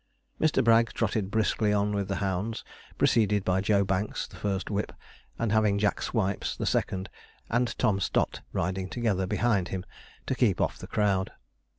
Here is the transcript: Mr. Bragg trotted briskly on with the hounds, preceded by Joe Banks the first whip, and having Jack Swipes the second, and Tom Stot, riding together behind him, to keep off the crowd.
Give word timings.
Mr. 0.39 0.63
Bragg 0.63 0.93
trotted 0.93 1.29
briskly 1.29 1.71
on 1.71 1.91
with 1.93 2.07
the 2.07 2.15
hounds, 2.15 2.63
preceded 2.97 3.45
by 3.45 3.61
Joe 3.61 3.83
Banks 3.83 4.25
the 4.25 4.35
first 4.35 4.71
whip, 4.71 4.93
and 5.37 5.51
having 5.51 5.77
Jack 5.77 6.01
Swipes 6.01 6.55
the 6.57 6.65
second, 6.65 7.07
and 7.51 7.77
Tom 7.77 7.99
Stot, 7.99 8.41
riding 8.51 8.89
together 8.89 9.27
behind 9.27 9.67
him, 9.67 9.85
to 10.25 10.33
keep 10.33 10.59
off 10.59 10.79
the 10.79 10.87
crowd. 10.87 11.33